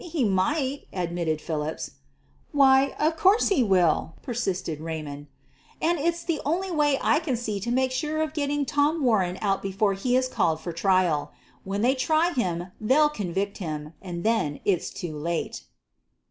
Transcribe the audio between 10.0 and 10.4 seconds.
is